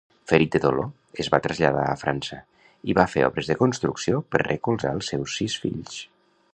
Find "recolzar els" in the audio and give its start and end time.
4.49-5.13